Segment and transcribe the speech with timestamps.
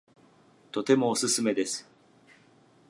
[0.71, 1.87] とてもおすすめです